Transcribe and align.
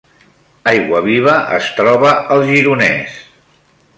Aiguaviva 0.71 1.35
es 1.59 1.69
troba 1.81 2.15
al 2.37 2.43
Gironès 2.53 3.23